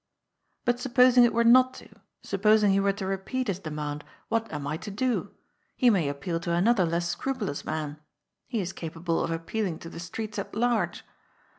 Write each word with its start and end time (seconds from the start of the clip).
''But 0.65 0.79
supposing 0.79 1.25
it 1.25 1.31
were 1.31 1.43
not 1.43 1.75
to, 1.75 1.87
supposing 2.23 2.71
he 2.71 2.79
were 2.79 2.91
to 2.91 3.05
re 3.05 3.17
peat 3.17 3.49
his 3.49 3.59
demand, 3.59 4.03
what 4.29 4.51
am 4.51 4.65
I 4.65 4.75
to 4.77 4.89
do? 4.89 5.29
He 5.77 5.91
may 5.91 6.09
appeal 6.09 6.39
to 6.39 6.53
an 6.53 6.67
other 6.67 6.85
less 6.87 7.07
scrupulous 7.07 7.63
man. 7.65 7.99
He 8.47 8.61
is 8.61 8.73
capable 8.73 9.23
of 9.23 9.29
appealing 9.29 9.77
to 9.77 9.91
the 9.91 9.99
streets 9.99 10.39
at 10.39 10.55
large. 10.55 11.03